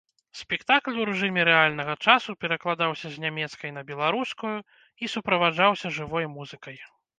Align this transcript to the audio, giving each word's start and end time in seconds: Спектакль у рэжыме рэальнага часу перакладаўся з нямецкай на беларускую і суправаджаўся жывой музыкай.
Спектакль 0.37 0.95
у 1.01 1.03
рэжыме 1.09 1.41
рэальнага 1.49 1.93
часу 2.05 2.35
перакладаўся 2.45 3.07
з 3.17 3.23
нямецкай 3.27 3.75
на 3.77 3.85
беларускую 3.93 4.57
і 5.03 5.13
суправаджаўся 5.17 5.95
жывой 5.99 6.25
музыкай. 6.37 6.85